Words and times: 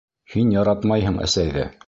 Һин 0.35 0.53
яратмайһың 0.55 1.21
әсәйҙе! 1.29 1.69